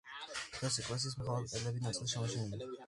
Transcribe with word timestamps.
დღეს 0.55 0.79
ეკლესიის 0.85 1.19
მხოლოდ 1.21 1.47
კედლების 1.53 1.87
ნაწილია 1.89 2.13
შემორჩენილი. 2.17 2.77